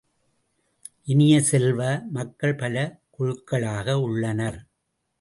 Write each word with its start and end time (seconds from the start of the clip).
இனிய 1.05 1.41
செல்வ, 1.41 1.79
மக்கள் 2.11 2.55
பல 2.55 2.75
குழுக்களாக 3.19 3.93
உள்ளனர். 4.01 4.59